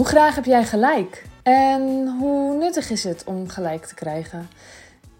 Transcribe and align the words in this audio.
Hoe 0.00 0.08
graag 0.08 0.34
heb 0.34 0.44
jij 0.44 0.64
gelijk? 0.64 1.24
En 1.42 2.08
hoe 2.18 2.56
nuttig 2.56 2.90
is 2.90 3.04
het 3.04 3.24
om 3.24 3.48
gelijk 3.48 3.84
te 3.84 3.94
krijgen? 3.94 4.48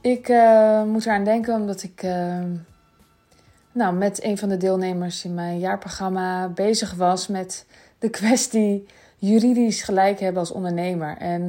Ik 0.00 0.28
uh, 0.28 0.82
moet 0.82 1.06
eraan 1.06 1.24
denken 1.24 1.54
omdat 1.54 1.82
ik 1.82 2.02
uh, 2.02 2.44
nou, 3.72 3.94
met 3.94 4.24
een 4.24 4.38
van 4.38 4.48
de 4.48 4.56
deelnemers 4.56 5.24
in 5.24 5.34
mijn 5.34 5.58
jaarprogramma 5.58 6.48
bezig 6.48 6.94
was 6.94 7.26
met 7.26 7.66
de 7.98 8.10
kwestie 8.10 8.86
juridisch 9.16 9.82
gelijk 9.82 10.20
hebben 10.20 10.40
als 10.40 10.52
ondernemer. 10.52 11.16
En 11.16 11.42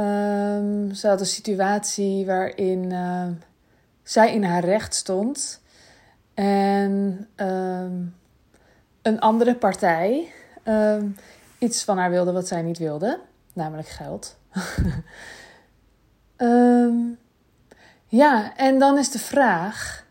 um, 0.00 0.94
ze 0.94 1.08
had 1.08 1.20
een 1.20 1.26
situatie 1.26 2.26
waarin 2.26 2.90
uh, 2.90 3.26
zij 4.02 4.34
in 4.34 4.44
haar 4.44 4.64
recht 4.64 4.94
stond 4.94 5.62
en 6.34 7.26
um, 7.36 8.14
een 9.02 9.20
andere 9.20 9.54
partij 9.54 10.32
um, 10.64 11.16
iets 11.62 11.84
van 11.84 11.98
haar 11.98 12.10
wilde 12.10 12.32
wat 12.32 12.48
zij 12.48 12.62
niet 12.62 12.78
wilde, 12.78 13.20
namelijk 13.52 13.88
geld. 13.88 14.38
ja, 18.06 18.56
en 18.56 18.78
dan 18.78 18.98
is 18.98 19.10
de 19.10 19.18
vraag: 19.18 20.06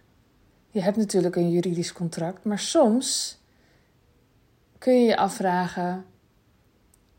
je 0.69 0.81
hebt 0.81 0.97
natuurlijk 0.97 1.35
een 1.35 1.51
juridisch 1.51 1.93
contract, 1.93 2.43
maar 2.43 2.59
soms 2.59 3.39
kun 4.77 4.93
je 4.93 5.05
je 5.05 5.17
afvragen: 5.17 6.05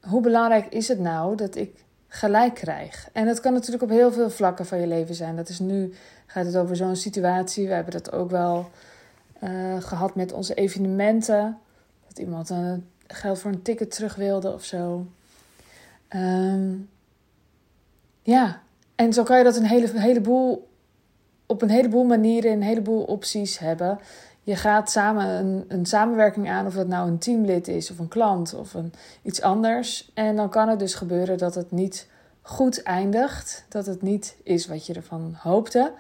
hoe 0.01 0.21
belangrijk 0.21 0.67
is 0.67 0.89
het 0.89 0.99
nou 0.99 1.37
dat 1.37 1.57
ik 1.57 1.85
gelijk 2.09 2.55
krijg? 2.55 3.09
En 3.13 3.27
dat 3.27 3.41
kan 3.41 3.53
natuurlijk 3.53 3.83
op 3.83 3.89
heel 3.89 4.13
veel 4.13 4.31
vlakken 4.31 4.67
van 4.67 4.81
je 4.81 4.87
leven 4.87 5.15
zijn. 5.15 5.37
Dat 5.37 5.49
is 5.49 5.59
nu, 5.59 5.95
gaat 6.27 6.47
het 6.47 6.57
over 6.57 6.77
zo'n 6.77 6.97
situatie. 6.97 7.67
We 7.67 7.75
hebben 7.75 7.93
dat 7.93 8.13
ook 8.13 8.31
wel 8.31 8.71
uh, 9.43 9.83
gehad 9.83 10.15
met 10.15 10.33
onze 10.33 10.55
evenementen. 10.55 11.59
Dat 12.09 12.19
iemand 12.19 12.51
een 12.51 12.87
geld 13.15 13.39
voor 13.39 13.51
een 13.51 13.63
ticket 13.63 13.91
terug 13.91 14.15
wilde 14.15 14.53
of 14.53 14.65
zo. 14.65 15.07
Um, 16.17 16.89
ja, 18.23 18.63
en 18.95 19.13
zo 19.13 19.23
kan 19.23 19.39
je 19.39 19.45
dat 19.45 19.57
een 19.57 19.67
hele, 19.67 20.01
heleboel, 20.01 20.69
op 21.47 21.63
een 21.63 21.71
heleboel 21.71 22.05
manieren, 22.05 22.53
een 22.53 22.63
heleboel 22.63 23.03
opties 23.03 23.59
hebben. 23.59 23.99
Je 24.43 24.57
gaat 24.57 24.91
samen 24.91 25.27
een, 25.27 25.65
een 25.69 25.87
samenwerking 25.87 26.51
aan, 26.51 26.67
of 26.67 26.75
dat 26.75 26.87
nou 26.87 27.09
een 27.09 27.19
teamlid 27.19 27.69
is, 27.69 27.91
of 27.91 27.99
een 27.99 28.09
klant, 28.09 28.55
of 28.55 28.75
een, 28.75 28.93
iets 29.23 29.43
anders. 29.43 30.11
En 30.15 30.37
dan 30.37 30.51
kan 30.51 30.69
het 30.69 30.79
dus 30.79 30.95
gebeuren 30.95 31.39
dat 31.39 31.55
het 31.55 31.71
niet 31.71 32.09
goed 32.43 32.83
eindigt, 32.83 33.65
dat 33.69 33.87
het 33.87 34.03
niet 34.03 34.37
is 34.43 34.67
wat 34.67 34.87
je 34.87 34.95
ervan 34.95 35.35
hoopte. 35.39 35.93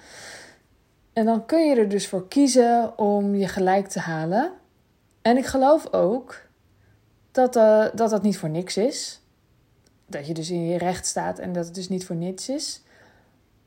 En 1.12 1.24
dan 1.24 1.46
kun 1.46 1.68
je 1.68 1.76
er 1.76 1.88
dus 1.88 2.08
voor 2.08 2.28
kiezen 2.28 2.98
om 2.98 3.34
je 3.34 3.48
gelijk 3.48 3.88
te 3.88 4.00
halen. 4.00 4.52
En 5.22 5.36
ik 5.36 5.46
geloof 5.46 5.92
ook 5.92 6.40
dat, 7.32 7.56
uh, 7.56 7.84
dat 7.94 8.10
dat 8.10 8.22
niet 8.22 8.38
voor 8.38 8.48
niks 8.48 8.76
is. 8.76 9.20
Dat 10.06 10.26
je 10.26 10.34
dus 10.34 10.50
in 10.50 10.66
je 10.66 10.78
recht 10.78 11.06
staat 11.06 11.38
en 11.38 11.52
dat 11.52 11.64
het 11.64 11.74
dus 11.74 11.88
niet 11.88 12.06
voor 12.06 12.16
niets 12.16 12.48
is. 12.48 12.82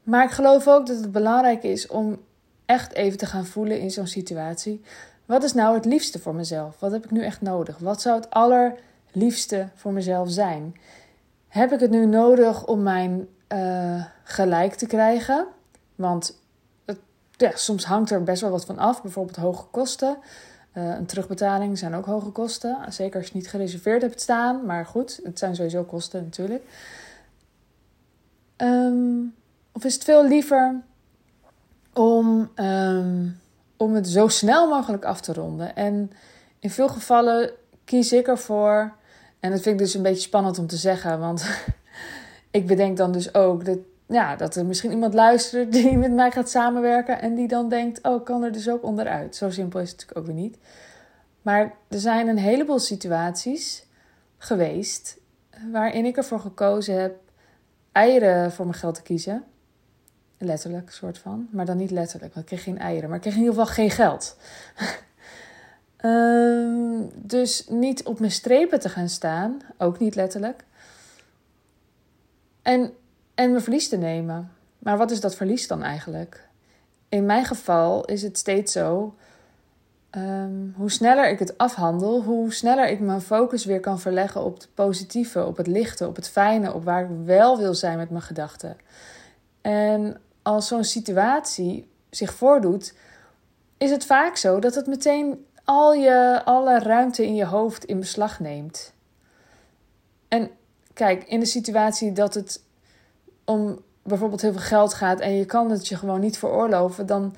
Maar 0.03 0.23
ik 0.23 0.31
geloof 0.31 0.67
ook 0.67 0.87
dat 0.87 0.99
het 0.99 1.11
belangrijk 1.11 1.63
is 1.63 1.87
om 1.87 2.21
echt 2.65 2.93
even 2.93 3.17
te 3.17 3.25
gaan 3.25 3.45
voelen 3.45 3.79
in 3.79 3.91
zo'n 3.91 4.07
situatie. 4.07 4.81
Wat 5.25 5.43
is 5.43 5.53
nou 5.53 5.75
het 5.75 5.85
liefste 5.85 6.19
voor 6.19 6.35
mezelf? 6.35 6.79
Wat 6.79 6.91
heb 6.91 7.03
ik 7.03 7.11
nu 7.11 7.23
echt 7.23 7.41
nodig? 7.41 7.77
Wat 7.77 8.01
zou 8.01 8.15
het 8.15 8.29
allerliefste 8.29 9.67
voor 9.75 9.93
mezelf 9.93 10.29
zijn? 10.29 10.75
Heb 11.47 11.71
ik 11.71 11.79
het 11.79 11.91
nu 11.91 12.05
nodig 12.05 12.65
om 12.65 12.83
mijn 12.83 13.27
uh, 13.53 14.05
gelijk 14.23 14.73
te 14.73 14.85
krijgen? 14.85 15.47
Want 15.95 16.39
het, 16.85 16.99
soms 17.53 17.85
hangt 17.85 18.11
er 18.11 18.23
best 18.23 18.41
wel 18.41 18.51
wat 18.51 18.65
van 18.65 18.77
af, 18.77 19.01
bijvoorbeeld 19.01 19.37
hoge 19.37 19.65
kosten. 19.71 20.17
Uh, 20.77 20.95
een 20.95 21.05
terugbetaling 21.05 21.77
zijn 21.77 21.93
ook 21.95 22.05
hoge 22.05 22.29
kosten. 22.29 22.77
Zeker 22.89 23.17
als 23.19 23.27
je 23.27 23.35
niet 23.35 23.49
gereserveerd 23.49 24.01
hebt 24.01 24.21
staan. 24.21 24.65
Maar 24.65 24.85
goed, 24.85 25.19
het 25.23 25.39
zijn 25.39 25.55
sowieso 25.55 25.83
kosten 25.83 26.23
natuurlijk. 26.23 26.63
Um, 28.57 29.35
of 29.71 29.83
is 29.83 29.93
het 29.93 30.03
veel 30.03 30.27
liever 30.27 30.81
om, 31.93 32.51
um, 32.55 33.39
om 33.77 33.93
het 33.93 34.07
zo 34.07 34.27
snel 34.27 34.69
mogelijk 34.69 35.05
af 35.05 35.21
te 35.21 35.33
ronden? 35.33 35.75
En 35.75 36.11
in 36.59 36.69
veel 36.69 36.89
gevallen 36.89 37.51
kies 37.85 38.11
ik 38.11 38.27
ervoor. 38.27 38.93
En 39.39 39.51
dat 39.51 39.61
vind 39.61 39.79
ik 39.79 39.85
dus 39.85 39.93
een 39.93 40.01
beetje 40.01 40.21
spannend 40.21 40.59
om 40.59 40.67
te 40.67 40.77
zeggen. 40.77 41.19
Want 41.19 41.45
ik 42.51 42.67
bedenk 42.67 42.97
dan 42.97 43.11
dus 43.11 43.33
ook 43.33 43.65
dat, 43.65 43.79
ja, 44.07 44.35
dat 44.35 44.55
er 44.55 44.65
misschien 44.65 44.91
iemand 44.91 45.13
luistert 45.13 45.71
die 45.71 45.97
met 45.97 46.11
mij 46.11 46.31
gaat 46.31 46.49
samenwerken. 46.49 47.21
En 47.21 47.35
die 47.35 47.47
dan 47.47 47.69
denkt: 47.69 48.03
oh, 48.03 48.23
kan 48.23 48.43
er 48.43 48.51
dus 48.51 48.69
ook 48.69 48.83
onderuit. 48.83 49.35
Zo 49.35 49.49
simpel 49.49 49.79
is 49.79 49.91
het 49.91 49.99
natuurlijk 49.99 50.27
ook 50.27 50.35
weer 50.35 50.43
niet. 50.43 50.57
Maar 51.41 51.73
er 51.87 51.99
zijn 51.99 52.27
een 52.27 52.37
heleboel 52.37 52.79
situaties 52.79 53.85
geweest 54.37 55.17
waarin 55.71 56.05
ik 56.05 56.17
ervoor 56.17 56.39
gekozen 56.39 57.01
heb 57.01 57.15
eieren 57.91 58.51
voor 58.51 58.65
mijn 58.65 58.77
geld 58.77 58.95
te 58.95 59.01
kiezen. 59.01 59.43
Letterlijk, 60.37 60.91
soort 60.91 61.17
van. 61.17 61.47
Maar 61.51 61.65
dan 61.65 61.77
niet 61.77 61.91
letterlijk, 61.91 62.33
want 62.33 62.45
ik 62.45 62.57
kreeg 62.57 62.63
geen 62.63 62.79
eieren. 62.79 63.07
Maar 63.07 63.15
ik 63.15 63.21
kreeg 63.21 63.33
in 63.33 63.39
ieder 63.39 63.55
geval 63.55 63.73
geen 63.73 63.91
geld. 63.91 64.37
um, 66.01 67.09
dus 67.33 67.67
niet 67.67 68.03
op 68.03 68.19
mijn 68.19 68.31
strepen 68.31 68.79
te 68.79 68.89
gaan 68.89 69.09
staan. 69.09 69.59
Ook 69.77 69.99
niet 69.99 70.15
letterlijk. 70.15 70.63
En, 72.61 72.93
en 73.35 73.49
mijn 73.49 73.63
verlies 73.63 73.89
te 73.89 73.97
nemen. 73.97 74.51
Maar 74.79 74.97
wat 74.97 75.11
is 75.11 75.19
dat 75.19 75.35
verlies 75.35 75.67
dan 75.67 75.83
eigenlijk? 75.83 76.47
In 77.09 77.25
mijn 77.25 77.45
geval 77.45 78.05
is 78.05 78.21
het 78.21 78.37
steeds 78.37 78.71
zo. 78.71 79.15
Um, 80.11 80.73
hoe 80.77 80.91
sneller 80.91 81.29
ik 81.29 81.39
het 81.39 81.57
afhandel, 81.57 82.23
hoe 82.23 82.53
sneller 82.53 82.87
ik 82.87 82.99
mijn 82.99 83.21
focus 83.21 83.65
weer 83.65 83.79
kan 83.79 83.99
verleggen 83.99 84.43
op 84.43 84.53
het 84.53 84.67
positieve, 84.73 85.45
op 85.45 85.57
het 85.57 85.67
lichte, 85.67 86.07
op 86.07 86.15
het 86.15 86.29
fijne, 86.29 86.73
op 86.73 86.83
waar 86.83 87.03
ik 87.03 87.09
wel 87.25 87.57
wil 87.57 87.73
zijn 87.73 87.97
met 87.97 88.09
mijn 88.09 88.23
gedachten. 88.23 88.77
En 89.61 90.21
als 90.41 90.67
zo'n 90.67 90.83
situatie 90.83 91.89
zich 92.09 92.33
voordoet, 92.33 92.93
is 93.77 93.91
het 93.91 94.05
vaak 94.05 94.35
zo 94.35 94.59
dat 94.59 94.75
het 94.75 94.87
meteen 94.87 95.45
al 95.63 95.93
je, 95.93 96.41
alle 96.45 96.79
ruimte 96.79 97.25
in 97.25 97.35
je 97.35 97.45
hoofd 97.45 97.85
in 97.85 97.99
beslag 97.99 98.39
neemt. 98.39 98.93
En 100.27 100.49
kijk, 100.93 101.23
in 101.23 101.39
de 101.39 101.45
situatie 101.45 102.11
dat 102.11 102.33
het 102.33 102.63
om 103.45 103.79
bijvoorbeeld 104.03 104.41
heel 104.41 104.51
veel 104.51 104.61
geld 104.61 104.93
gaat 104.93 105.19
en 105.19 105.31
je 105.31 105.45
kan 105.45 105.71
het 105.71 105.87
je 105.87 105.97
gewoon 105.97 106.19
niet 106.19 106.37
veroorloven, 106.37 107.05
dan 107.05 107.35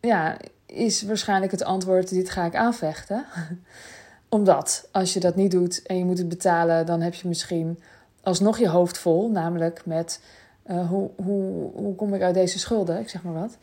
ja, 0.00 0.36
is 0.66 1.02
waarschijnlijk 1.02 1.52
het 1.52 1.64
antwoord: 1.64 2.08
dit 2.08 2.30
ga 2.30 2.44
ik 2.44 2.54
aanvechten. 2.54 3.24
Omdat 4.28 4.88
als 4.92 5.12
je 5.12 5.20
dat 5.20 5.36
niet 5.36 5.50
doet 5.50 5.82
en 5.82 5.98
je 5.98 6.04
moet 6.04 6.18
het 6.18 6.28
betalen, 6.28 6.86
dan 6.86 7.00
heb 7.00 7.14
je 7.14 7.28
misschien 7.28 7.78
alsnog 8.22 8.58
je 8.58 8.68
hoofd 8.68 8.98
vol, 8.98 9.30
namelijk 9.30 9.86
met 9.86 10.20
uh, 10.66 10.88
hoe, 10.88 11.10
hoe, 11.16 11.70
hoe 11.74 11.94
kom 11.94 12.14
ik 12.14 12.22
uit 12.22 12.34
deze 12.34 12.58
schulden? 12.58 13.00
Ik 13.00 13.08
zeg 13.08 13.22
maar 13.22 13.32
wat. 13.32 13.56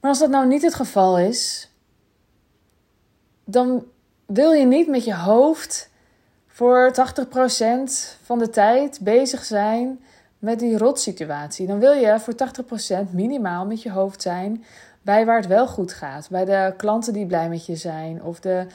Maar 0.00 0.10
als 0.10 0.18
dat 0.18 0.30
nou 0.30 0.46
niet 0.46 0.62
het 0.62 0.74
geval 0.74 1.18
is, 1.18 1.70
dan 3.44 3.84
wil 4.26 4.52
je 4.52 4.66
niet 4.66 4.88
met 4.88 5.04
je 5.04 5.14
hoofd 5.14 5.90
voor 6.46 6.92
80% 6.92 7.32
van 8.22 8.38
de 8.38 8.50
tijd 8.50 8.98
bezig 9.00 9.44
zijn 9.44 10.00
met 10.44 10.58
die 10.58 10.78
rotsituatie. 10.78 11.66
Dan 11.66 11.78
wil 11.78 11.92
je 11.92 12.20
voor 12.20 12.34
80% 13.06 13.10
minimaal 13.10 13.66
met 13.66 13.82
je 13.82 13.90
hoofd 13.90 14.22
zijn 14.22 14.64
bij 15.02 15.26
waar 15.26 15.36
het 15.36 15.46
wel 15.46 15.66
goed 15.66 15.92
gaat. 15.92 16.30
Bij 16.30 16.44
de 16.44 16.74
klanten 16.76 17.12
die 17.12 17.26
blij 17.26 17.48
met 17.48 17.66
je 17.66 17.76
zijn. 17.76 18.22
Of 18.22 18.40
de 18.40 18.66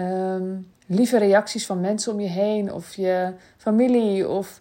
um, 0.00 0.72
lieve 0.86 1.18
reacties 1.18 1.66
van 1.66 1.80
mensen 1.80 2.12
om 2.12 2.20
je 2.20 2.28
heen. 2.28 2.72
Of 2.72 2.94
je 2.94 3.32
familie. 3.56 4.28
Of 4.28 4.60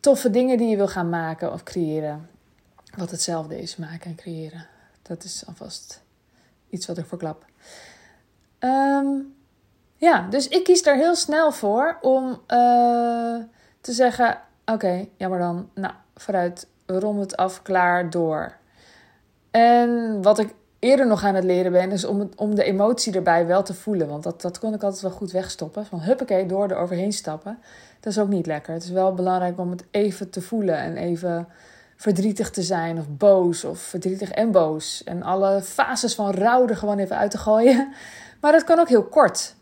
toffe 0.00 0.30
dingen 0.30 0.58
die 0.58 0.68
je 0.68 0.76
wil 0.76 0.88
gaan 0.88 1.08
maken 1.08 1.52
of 1.52 1.62
creëren. 1.62 2.28
Wat 2.96 3.10
hetzelfde 3.10 3.60
is, 3.60 3.76
maken 3.76 4.10
en 4.10 4.16
creëren. 4.16 4.66
Dat 5.02 5.24
is 5.24 5.42
alvast 5.46 6.02
iets 6.70 6.86
wat 6.86 6.98
ik 6.98 7.06
verklap. 7.06 7.44
Um, 8.60 9.34
ja, 9.96 10.26
dus 10.30 10.48
ik 10.48 10.64
kies 10.64 10.86
er 10.86 10.96
heel 10.96 11.14
snel 11.14 11.52
voor 11.52 11.98
om 12.00 12.24
uh, 12.24 13.36
te 13.80 13.92
zeggen: 13.92 14.40
Oké, 14.66 15.06
ja, 15.16 15.28
maar 15.28 15.38
dan, 15.38 15.68
nou, 15.74 15.94
vooruit, 16.14 16.66
rond 16.86 17.20
het 17.20 17.36
af, 17.36 17.62
klaar, 17.62 18.10
door. 18.10 18.56
En 19.50 20.22
wat 20.22 20.38
ik 20.38 20.54
eerder 20.78 21.06
nog 21.06 21.24
aan 21.24 21.34
het 21.34 21.44
leren 21.44 21.72
ben, 21.72 21.92
is 21.92 22.04
om, 22.04 22.28
om 22.36 22.54
de 22.54 22.64
emotie 22.64 23.14
erbij 23.14 23.46
wel 23.46 23.62
te 23.62 23.74
voelen. 23.74 24.08
Want 24.08 24.22
dat, 24.22 24.40
dat 24.40 24.58
kon 24.58 24.74
ik 24.74 24.82
altijd 24.82 25.02
wel 25.02 25.10
goed 25.10 25.32
wegstoppen. 25.32 25.86
Van 25.86 26.00
huppakee, 26.00 26.46
door 26.46 26.68
er 26.68 26.76
overheen 26.76 27.12
stappen. 27.12 27.58
Dat 28.00 28.12
is 28.12 28.18
ook 28.18 28.28
niet 28.28 28.46
lekker. 28.46 28.72
Het 28.72 28.82
is 28.82 28.90
wel 28.90 29.14
belangrijk 29.14 29.58
om 29.58 29.70
het 29.70 29.84
even 29.90 30.30
te 30.30 30.40
voelen 30.40 30.76
en 30.76 30.96
even 30.96 31.48
verdrietig 31.96 32.50
te 32.50 32.62
zijn 32.62 32.98
of 32.98 33.08
boos 33.08 33.64
of 33.64 33.78
verdrietig 33.78 34.30
en 34.30 34.50
boos. 34.50 35.04
En 35.04 35.22
alle 35.22 35.62
fases 35.62 36.14
van 36.14 36.30
rouw 36.30 36.68
er 36.68 36.76
gewoon 36.76 36.98
even 36.98 37.16
uit 37.16 37.30
te 37.30 37.38
gooien. 37.38 37.88
Maar 38.40 38.52
dat 38.52 38.64
kan 38.64 38.78
ook 38.78 38.88
heel 38.88 39.04
kort. 39.04 39.54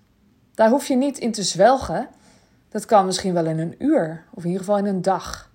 Daar 0.54 0.70
hoef 0.70 0.88
je 0.88 0.96
niet 0.96 1.18
in 1.18 1.32
te 1.32 1.42
zwelgen. 1.42 2.08
Dat 2.72 2.84
kan 2.84 3.06
misschien 3.06 3.34
wel 3.34 3.46
in 3.46 3.58
een 3.58 3.74
uur 3.78 4.24
of 4.30 4.42
in 4.42 4.48
ieder 4.48 4.64
geval 4.64 4.78
in 4.78 4.86
een 4.86 5.02
dag. 5.02 5.50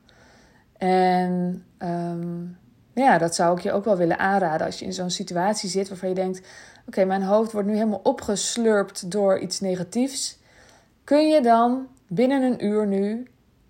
En 0.78 1.64
um, 1.80 2.58
ja, 2.94 3.18
dat 3.18 3.36
zou 3.36 3.58
ik 3.58 3.64
je 3.64 3.72
ook 3.72 3.86
wel 3.86 3.98
willen 3.98 4.20
aanraden 4.20 4.66
als 4.66 4.80
je 4.80 4.86
in 4.86 4.94
zo'n 4.94 5.10
situatie 5.10 5.70
zit 5.70 5.90
waarvan 5.90 6.10
je 6.10 6.16
denkt: 6.16 6.48
oké, 6.88 7.06
mijn 7.06 7.24
hoofd 7.24 7.52
wordt 7.52 7.68
nu 7.68 7.74
helemaal 7.74 8.00
opgeslurpt 8.04 9.12
door 9.12 9.40
iets 9.40 9.60
negatiefs. 9.60 10.38
Kun 11.04 11.28
je 11.28 11.42
dan 11.42 11.88
binnen 12.08 12.42
een 12.42 12.66
uur 12.66 12.88
nu 12.88 13.28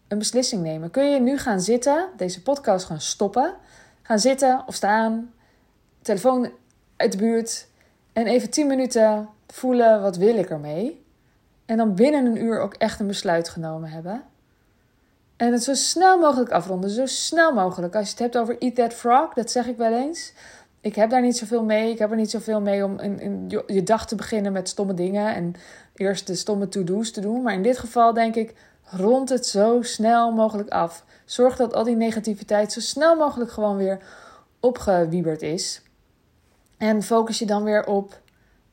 een 0.08 0.18
beslissing 0.18 0.64
nemen? 0.64 0.92
Kun 0.92 1.12
je 1.12 1.20
nu 1.20 1.38
gaan 1.38 1.62
zitten, 1.62 2.10
deze 2.18 2.42
podcast 2.42 2.86
gaan 2.86 3.02
stoppen, 3.02 3.54
gaan 4.02 4.20
zitten 4.20 4.64
of 4.66 4.76
staan, 4.76 5.34
telefoon 6.02 6.52
uit 6.96 7.12
de 7.12 7.18
buurt 7.18 7.68
en 8.14 8.28
even 8.28 8.50
10 8.50 8.68
minuten 8.68 9.30
voelen 9.48 10.02
wat 10.02 10.18
wil 10.18 10.38
ik 10.38 10.50
ermee? 10.50 11.06
En 11.68 11.78
dan 11.78 11.96
binnen 11.96 12.26
een 12.26 12.44
uur 12.44 12.60
ook 12.60 12.74
echt 12.74 13.00
een 13.00 13.08
besluit 13.08 13.50
genomen 13.50 13.90
hebben. 13.90 14.24
En 15.36 15.52
het 15.52 15.64
zo 15.64 15.74
snel 15.74 16.20
mogelijk 16.20 16.52
afronden, 16.52 16.90
zo 16.90 17.06
snel 17.06 17.54
mogelijk. 17.54 17.96
Als 17.96 18.06
je 18.06 18.12
het 18.12 18.20
hebt 18.20 18.38
over 18.38 18.58
Eat 18.58 18.76
That 18.76 18.94
Frog, 18.94 19.34
dat 19.34 19.52
zeg 19.52 19.68
ik 19.68 19.78
wel 19.78 19.94
eens. 19.94 20.34
Ik 20.82 20.96
heb 20.96 21.10
daar 21.10 21.22
niet 21.22 21.38
zoveel 21.38 21.64
mee. 21.64 21.92
Ik 21.92 22.00
heb 22.00 22.12
er 22.12 22.16
niet 22.16 22.30
zoveel 22.30 22.62
mee 22.62 22.84
om 22.84 23.00
je 23.68 23.84
dag 23.84 24.08
te 24.08 24.16
beginnen 24.16 24.52
met 24.52 24.70
stomme 24.70 24.94
dingen 24.94 25.36
en 25.36 25.54
eerst 25.96 26.28
de 26.28 26.36
stomme 26.36 26.68
to-do's 26.68 27.12
te 27.12 27.22
doen. 27.22 27.42
Maar 27.42 27.54
in 27.54 27.64
dit 27.64 27.78
geval 27.78 28.14
denk 28.14 28.36
ik, 28.36 28.54
rond 28.84 29.30
het 29.30 29.46
zo 29.46 29.82
snel 29.82 30.32
mogelijk 30.32 30.70
af. 30.70 31.06
Zorg 31.26 31.56
dat 31.56 31.74
al 31.74 31.84
die 31.84 31.96
negativiteit 31.96 32.72
zo 32.72 32.80
snel 32.80 33.16
mogelijk 33.16 33.52
gewoon 33.52 33.78
weer 33.78 34.00
opgewieberd 34.60 35.42
is. 35.42 35.82
En 36.78 37.04
focus 37.04 37.40
je 37.40 37.46
dan 37.46 37.64
weer 37.64 37.86
op 37.86 38.22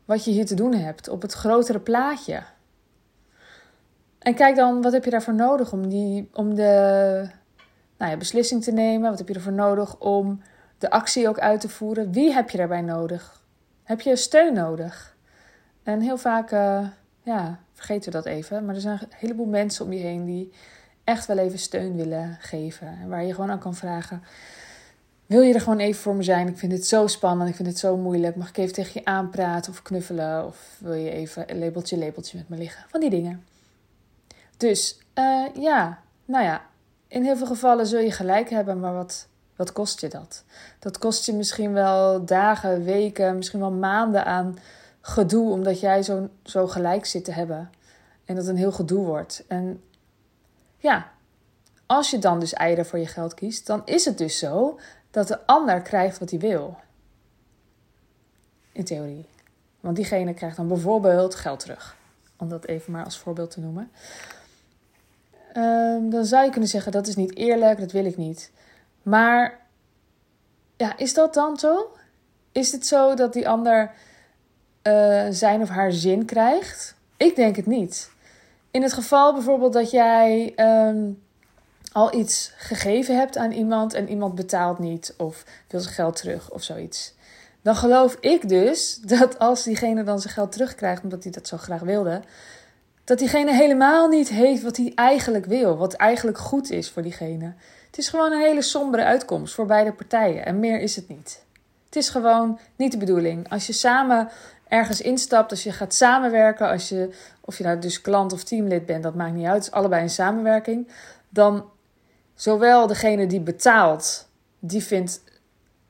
wat 0.04 0.24
je 0.24 0.30
hier 0.30 0.46
te 0.46 0.54
doen 0.54 0.74
hebt, 0.74 1.08
op 1.08 1.22
het 1.22 1.32
grotere 1.32 1.80
plaatje. 1.80 2.42
En 4.24 4.34
kijk 4.34 4.56
dan, 4.56 4.82
wat 4.82 4.92
heb 4.92 5.04
je 5.04 5.10
daarvoor 5.10 5.34
nodig 5.34 5.72
om, 5.72 5.88
die, 5.88 6.28
om 6.32 6.54
de 6.54 7.28
nou 7.98 8.10
ja, 8.10 8.16
beslissing 8.16 8.62
te 8.62 8.72
nemen? 8.72 9.10
Wat 9.10 9.18
heb 9.18 9.28
je 9.28 9.34
ervoor 9.34 9.52
nodig 9.52 9.98
om 9.98 10.42
de 10.78 10.90
actie 10.90 11.28
ook 11.28 11.38
uit 11.38 11.60
te 11.60 11.68
voeren? 11.68 12.12
Wie 12.12 12.32
heb 12.32 12.50
je 12.50 12.58
daarbij 12.58 12.80
nodig? 12.80 13.42
Heb 13.82 14.00
je 14.00 14.16
steun 14.16 14.54
nodig? 14.54 15.16
En 15.82 16.00
heel 16.00 16.16
vaak, 16.16 16.52
uh, 16.52 16.88
ja, 17.22 17.58
vergeten 17.72 18.12
we 18.12 18.16
dat 18.18 18.26
even. 18.26 18.64
Maar 18.64 18.74
er 18.74 18.80
zijn 18.80 18.98
een 19.00 19.08
heleboel 19.10 19.46
mensen 19.46 19.84
om 19.84 19.92
je 19.92 20.00
heen 20.00 20.24
die 20.24 20.52
echt 21.04 21.26
wel 21.26 21.38
even 21.38 21.58
steun 21.58 21.96
willen 21.96 22.36
geven. 22.40 22.98
En 23.02 23.08
waar 23.08 23.24
je 23.24 23.34
gewoon 23.34 23.50
aan 23.50 23.58
kan 23.58 23.74
vragen: 23.74 24.22
Wil 25.26 25.40
je 25.40 25.54
er 25.54 25.60
gewoon 25.60 25.78
even 25.78 26.02
voor 26.02 26.14
me 26.14 26.22
zijn? 26.22 26.48
Ik 26.48 26.58
vind 26.58 26.72
het 26.72 26.86
zo 26.86 27.06
spannend, 27.06 27.48
ik 27.48 27.56
vind 27.56 27.68
het 27.68 27.78
zo 27.78 27.96
moeilijk. 27.96 28.36
Mag 28.36 28.48
ik 28.48 28.56
even 28.56 28.74
tegen 28.74 28.92
je 28.94 29.04
aanpraten 29.04 29.72
of 29.72 29.82
knuffelen? 29.82 30.46
Of 30.46 30.76
wil 30.78 30.94
je 30.94 31.10
even 31.10 31.50
een 31.50 31.58
labeltje, 31.58 31.98
labeltje 31.98 32.36
met 32.36 32.48
me 32.48 32.56
liggen? 32.56 32.84
Van 32.88 33.00
die 33.00 33.10
dingen. 33.10 33.44
Dus 34.64 34.98
uh, 35.14 35.46
ja, 35.54 35.98
nou 36.24 36.44
ja, 36.44 36.62
in 37.08 37.24
heel 37.24 37.36
veel 37.36 37.46
gevallen 37.46 37.86
zul 37.86 38.00
je 38.00 38.10
gelijk 38.10 38.50
hebben, 38.50 38.80
maar 38.80 38.94
wat, 38.94 39.26
wat 39.56 39.72
kost 39.72 40.00
je 40.00 40.08
dat? 40.08 40.44
Dat 40.78 40.98
kost 40.98 41.26
je 41.26 41.32
misschien 41.32 41.72
wel 41.72 42.24
dagen, 42.24 42.84
weken, 42.84 43.36
misschien 43.36 43.60
wel 43.60 43.70
maanden 43.70 44.24
aan 44.24 44.58
gedoe, 45.00 45.50
omdat 45.50 45.80
jij 45.80 46.02
zo, 46.02 46.28
zo 46.42 46.66
gelijk 46.66 47.06
zit 47.06 47.24
te 47.24 47.32
hebben. 47.32 47.70
En 48.24 48.34
dat 48.34 48.46
een 48.46 48.56
heel 48.56 48.72
gedoe 48.72 49.06
wordt. 49.06 49.44
En 49.48 49.82
ja, 50.78 51.10
als 51.86 52.10
je 52.10 52.18
dan 52.18 52.40
dus 52.40 52.52
eieren 52.52 52.86
voor 52.86 52.98
je 52.98 53.06
geld 53.06 53.34
kiest, 53.34 53.66
dan 53.66 53.82
is 53.84 54.04
het 54.04 54.18
dus 54.18 54.38
zo 54.38 54.78
dat 55.10 55.28
de 55.28 55.46
ander 55.46 55.82
krijgt 55.82 56.18
wat 56.18 56.30
hij 56.30 56.38
wil. 56.38 56.76
In 58.72 58.84
theorie. 58.84 59.26
Want 59.80 59.96
diegene 59.96 60.34
krijgt 60.34 60.56
dan 60.56 60.68
bijvoorbeeld 60.68 61.34
geld 61.34 61.60
terug. 61.60 61.96
Om 62.36 62.48
dat 62.48 62.64
even 62.64 62.92
maar 62.92 63.04
als 63.04 63.18
voorbeeld 63.18 63.50
te 63.50 63.60
noemen. 63.60 63.90
Um, 65.56 66.10
dan 66.10 66.24
zou 66.24 66.44
je 66.44 66.50
kunnen 66.50 66.68
zeggen 66.68 66.92
dat 66.92 67.06
is 67.06 67.16
niet 67.16 67.36
eerlijk, 67.36 67.80
dat 67.80 67.92
wil 67.92 68.04
ik 68.04 68.16
niet. 68.16 68.50
Maar 69.02 69.60
ja, 70.76 70.96
is 70.96 71.14
dat 71.14 71.34
dan 71.34 71.58
zo? 71.58 71.92
Is 72.52 72.72
het 72.72 72.86
zo 72.86 73.14
dat 73.14 73.32
die 73.32 73.48
ander 73.48 73.90
uh, 74.82 75.26
zijn 75.30 75.62
of 75.62 75.68
haar 75.68 75.92
zin 75.92 76.24
krijgt? 76.24 76.94
Ik 77.16 77.36
denk 77.36 77.56
het 77.56 77.66
niet. 77.66 78.10
In 78.70 78.82
het 78.82 78.92
geval 78.92 79.32
bijvoorbeeld 79.32 79.72
dat 79.72 79.90
jij 79.90 80.52
um, 80.56 81.22
al 81.92 82.14
iets 82.14 82.52
gegeven 82.56 83.16
hebt 83.16 83.36
aan 83.36 83.52
iemand 83.52 83.94
en 83.94 84.08
iemand 84.08 84.34
betaalt 84.34 84.78
niet 84.78 85.14
of 85.16 85.44
wil 85.68 85.80
zijn 85.80 85.94
geld 85.94 86.16
terug 86.16 86.50
of 86.50 86.62
zoiets. 86.62 87.14
Dan 87.62 87.76
geloof 87.76 88.16
ik 88.20 88.48
dus 88.48 88.96
dat 89.16 89.38
als 89.38 89.62
diegene 89.62 90.02
dan 90.02 90.20
zijn 90.20 90.34
geld 90.34 90.52
terugkrijgt 90.52 91.02
omdat 91.02 91.22
hij 91.22 91.32
dat 91.32 91.48
zo 91.48 91.56
graag 91.56 91.80
wilde, 91.80 92.22
dat 93.04 93.18
diegene 93.18 93.52
helemaal 93.52 94.08
niet 94.08 94.28
heeft 94.28 94.62
wat 94.62 94.76
hij 94.76 94.92
eigenlijk 94.94 95.46
wil, 95.46 95.76
wat 95.76 95.92
eigenlijk 95.92 96.38
goed 96.38 96.70
is 96.70 96.90
voor 96.90 97.02
diegene. 97.02 97.54
Het 97.86 97.98
is 97.98 98.08
gewoon 98.08 98.32
een 98.32 98.40
hele 98.40 98.62
sombere 98.62 99.04
uitkomst 99.04 99.54
voor 99.54 99.66
beide 99.66 99.92
partijen 99.92 100.46
en 100.46 100.58
meer 100.58 100.80
is 100.80 100.96
het 100.96 101.08
niet. 101.08 101.44
Het 101.84 101.96
is 101.96 102.08
gewoon 102.08 102.58
niet 102.76 102.92
de 102.92 102.98
bedoeling. 102.98 103.50
Als 103.50 103.66
je 103.66 103.72
samen 103.72 104.28
ergens 104.68 105.00
instapt, 105.00 105.50
als 105.50 105.62
je 105.62 105.72
gaat 105.72 105.94
samenwerken, 105.94 106.68
als 106.68 106.88
je, 106.88 107.14
of 107.40 107.58
je 107.58 107.64
nou 107.64 107.78
dus 107.78 108.00
klant 108.00 108.32
of 108.32 108.44
teamlid 108.44 108.86
bent, 108.86 109.02
dat 109.02 109.14
maakt 109.14 109.34
niet 109.34 109.46
uit, 109.46 109.54
het 109.54 109.64
is 109.64 109.70
allebei 109.70 110.02
een 110.02 110.10
samenwerking, 110.10 110.88
dan 111.28 111.64
zowel 112.34 112.86
degene 112.86 113.26
die 113.26 113.40
betaalt, 113.40 114.28
die 114.58 114.82
vindt 114.82 115.22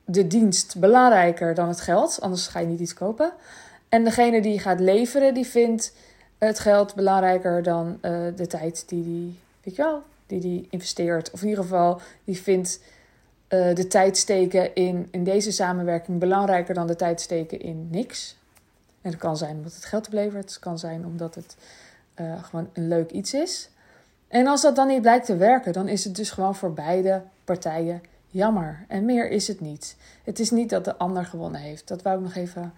de 0.05 0.27
dienst 0.27 0.79
belangrijker 0.79 1.53
dan 1.53 1.67
het 1.67 1.81
geld, 1.81 2.21
anders 2.21 2.47
ga 2.47 2.59
je 2.59 2.67
niet 2.67 2.79
iets 2.79 2.93
kopen. 2.93 3.33
En 3.89 4.03
degene 4.03 4.41
die 4.41 4.59
gaat 4.59 4.79
leveren, 4.79 5.33
die 5.33 5.45
vindt 5.45 5.93
het 6.37 6.59
geld 6.59 6.95
belangrijker 6.95 7.63
dan 7.63 7.87
uh, 8.01 8.27
de 8.35 8.47
tijd 8.47 8.83
die 8.87 9.03
die, 9.03 9.39
weet 9.63 9.75
je 9.75 9.81
wel, 9.81 10.03
die 10.27 10.39
die 10.39 10.67
investeert. 10.69 11.31
Of 11.31 11.41
in 11.41 11.47
ieder 11.47 11.63
geval, 11.63 12.01
die 12.23 12.41
vindt 12.41 12.79
uh, 13.49 13.75
de 13.75 13.87
tijd 13.87 14.17
steken 14.17 14.75
in, 14.75 15.07
in 15.11 15.23
deze 15.23 15.51
samenwerking 15.51 16.19
belangrijker 16.19 16.73
dan 16.73 16.87
de 16.87 16.95
tijd 16.95 17.21
steken 17.21 17.59
in 17.59 17.87
niks. 17.91 18.35
En 19.01 19.11
het 19.11 19.19
kan 19.19 19.37
zijn 19.37 19.55
omdat 19.55 19.73
het 19.73 19.85
geld 19.85 20.05
oplevert. 20.05 20.49
Het 20.49 20.59
kan 20.59 20.79
zijn 20.79 21.05
omdat 21.05 21.35
het 21.35 21.55
uh, 22.19 22.43
gewoon 22.43 22.69
een 22.73 22.87
leuk 22.87 23.11
iets 23.11 23.33
is. 23.33 23.69
En 24.27 24.47
als 24.47 24.61
dat 24.61 24.75
dan 24.75 24.87
niet 24.87 25.01
blijkt 25.01 25.25
te 25.25 25.35
werken, 25.35 25.73
dan 25.73 25.87
is 25.87 26.03
het 26.03 26.15
dus 26.15 26.29
gewoon 26.29 26.55
voor 26.55 26.73
beide 26.73 27.21
partijen 27.43 28.01
jammer. 28.27 28.85
En 28.87 29.05
meer 29.05 29.29
is 29.29 29.47
het 29.47 29.59
niet. 29.59 29.95
Het 30.23 30.39
is 30.39 30.51
niet 30.51 30.69
dat 30.69 30.85
de 30.85 30.97
ander 30.97 31.25
gewonnen 31.25 31.61
heeft. 31.61 31.87
Dat 31.87 32.01
wou 32.01 32.17
ik 32.17 32.23
nog 32.23 32.35
even 32.35 32.73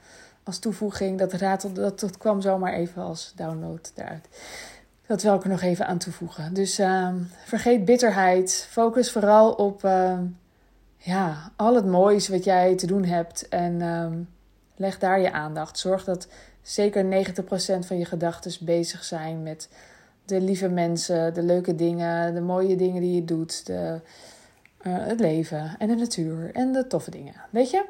als 0.48 0.60
toevoeging. 0.60 1.20
Dat 1.20 1.34
ratelde, 1.34 1.82
dat, 1.82 2.00
dat 2.00 2.18
kwam 2.18 2.42
zomaar 2.42 2.74
even 2.74 3.02
als 3.02 3.34
download 3.36 3.92
eruit. 3.96 4.28
Dat 5.08 5.22
wil 5.22 5.36
ik 5.36 5.44
er 5.44 5.50
nog 5.50 5.62
even 5.62 5.88
aan 5.88 5.98
toevoegen. 5.98 6.54
Dus 6.54 6.80
uh, 6.80 7.14
vergeet 7.46 7.86
bitterheid. 7.86 8.68
Focus 8.70 9.12
vooral 9.12 9.52
op 9.52 9.84
uh, 9.84 10.20
ja, 10.98 11.52
al 11.56 11.76
het 11.76 11.86
moois 11.86 12.28
wat 12.28 12.44
jij 12.44 12.76
te 12.76 12.88
doen 12.88 13.04
hebt. 13.04 13.48
En 13.50 13.80
uh, 13.80 14.08
leg 14.76 15.00
daar 15.00 15.20
je 15.20 15.32
aandacht. 15.32 15.80
Zorg 15.80 16.04
dat 16.04 16.28
zeker 16.62 17.04
90% 17.04 17.08
van 17.80 17.98
je 17.98 18.06
gedachten 18.06 18.52
bezig 18.66 19.04
zijn 19.04 19.44
met 19.44 19.70
de 20.26 20.42
lieve 20.42 20.70
mensen, 20.70 21.34
de 21.34 21.44
leuke 21.44 21.76
dingen, 21.76 22.34
de 22.34 22.42
mooie 22.42 22.76
dingen 22.76 23.02
die 23.02 23.16
je 23.16 23.26
doet, 23.26 23.66
de, 23.66 24.00
uh, 24.82 24.96
het 24.98 25.20
leven 25.20 25.76
en 25.80 25.88
de 25.88 25.96
natuur 25.96 26.52
en 26.54 26.72
de 26.72 26.88
toffe 26.88 27.12
dingen. 27.12 27.34
Weet 27.50 27.70
je? 27.70 27.86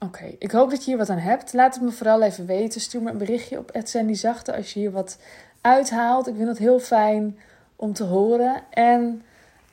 Oké, 0.00 0.34
ik 0.38 0.50
hoop 0.50 0.70
dat 0.70 0.78
je 0.78 0.90
hier 0.90 0.98
wat 0.98 1.10
aan 1.10 1.18
hebt. 1.18 1.52
Laat 1.52 1.74
het 1.74 1.82
me 1.82 1.90
vooral 1.90 2.22
even 2.22 2.46
weten. 2.46 2.80
Stuur 2.80 3.02
me 3.02 3.10
een 3.10 3.18
berichtje 3.18 3.58
op 3.58 3.70
Sandy 3.82 4.14
Zachte 4.14 4.56
als 4.56 4.72
je 4.72 4.80
hier 4.80 4.90
wat 4.90 5.18
uithaalt. 5.60 6.26
Ik 6.26 6.34
vind 6.36 6.48
het 6.48 6.58
heel 6.58 6.78
fijn 6.78 7.38
om 7.76 7.92
te 7.92 8.04
horen. 8.04 8.62
En 8.70 9.22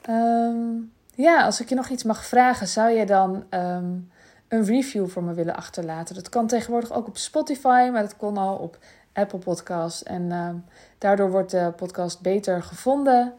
um, 0.09 0.91
ja, 1.15 1.43
als 1.43 1.61
ik 1.61 1.69
je 1.69 1.75
nog 1.75 1.89
iets 1.89 2.03
mag 2.03 2.25
vragen, 2.25 2.67
zou 2.67 2.89
je 2.89 3.05
dan 3.05 3.43
um, 3.49 4.11
een 4.47 4.65
review 4.65 5.07
voor 5.07 5.23
me 5.23 5.33
willen 5.33 5.55
achterlaten? 5.55 6.15
Dat 6.15 6.29
kan 6.29 6.47
tegenwoordig 6.47 6.91
ook 6.91 7.07
op 7.07 7.17
Spotify, 7.17 7.89
maar 7.91 8.01
dat 8.01 8.17
kon 8.17 8.37
al 8.37 8.55
op 8.55 8.77
Apple 9.13 9.39
Podcast. 9.39 10.01
En 10.01 10.31
um, 10.31 10.65
daardoor 10.97 11.31
wordt 11.31 11.51
de 11.51 11.73
podcast 11.75 12.21
beter 12.21 12.63
gevonden. 12.63 13.33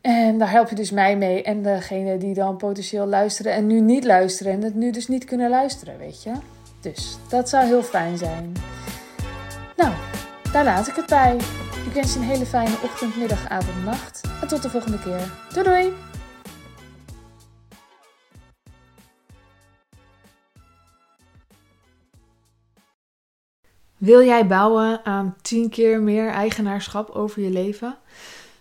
En 0.00 0.38
daar 0.38 0.50
help 0.50 0.68
je 0.68 0.74
dus 0.74 0.90
mij 0.90 1.16
mee 1.16 1.42
en 1.42 1.62
degene 1.62 2.18
die 2.18 2.34
dan 2.34 2.56
potentieel 2.56 3.06
luisteren 3.06 3.52
en 3.52 3.66
nu 3.66 3.80
niet 3.80 4.04
luisteren 4.04 4.52
en 4.52 4.62
het 4.62 4.74
nu 4.74 4.90
dus 4.90 5.08
niet 5.08 5.24
kunnen 5.24 5.50
luisteren, 5.50 5.98
weet 5.98 6.22
je. 6.22 6.32
Dus 6.80 7.18
dat 7.28 7.48
zou 7.48 7.66
heel 7.66 7.82
fijn 7.82 8.18
zijn. 8.18 8.52
Nou, 9.76 9.92
daar 10.52 10.64
laat 10.64 10.88
ik 10.88 10.94
het 10.94 11.06
bij. 11.06 11.36
Ik 11.86 11.92
wens 11.92 12.12
je 12.12 12.18
een 12.18 12.24
hele 12.24 12.46
fijne 12.46 12.74
ochtend, 12.84 13.16
middag, 13.16 13.48
avond, 13.48 13.84
nacht. 13.84 14.20
En 14.40 14.48
tot 14.48 14.62
de 14.62 14.70
volgende 14.70 14.98
keer. 14.98 15.32
Doei 15.52 15.64
doei! 15.64 15.92
Wil 23.96 24.24
jij 24.24 24.46
bouwen 24.46 25.04
aan 25.04 25.36
10 25.42 25.70
keer 25.70 26.00
meer 26.00 26.28
eigenaarschap 26.28 27.10
over 27.10 27.42
je 27.42 27.50
leven? 27.50 27.98